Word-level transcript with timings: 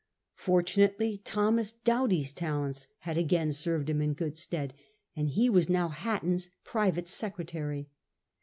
Fortunately 0.37 1.19
Thomas 1.23 1.71
Doughty's 1.71 2.33
talents 2.33 2.87
had 3.01 3.19
again 3.19 3.51
served 3.51 3.87
him 3.87 4.01
in 4.01 4.13
good 4.15 4.35
stead, 4.35 4.73
and 5.15 5.29
he 5.29 5.47
was 5.47 5.69
now 5.69 5.89
Hatton's 5.89 6.49
private 6.63 7.07
secretary. 7.07 7.87